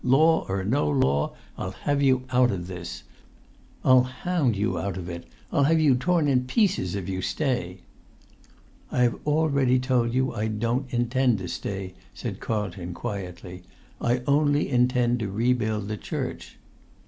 [0.03, 3.03] Law or no law, I'll have you out of this!
[3.85, 5.25] I'll hound you out of it!
[5.51, 7.81] I'll have you torn in pieces if you stay!"
[8.91, 13.61] "I have already told you I don't intend to stay," said Carlton quietly.
[14.01, 16.57] "I only intend to rebuild the church."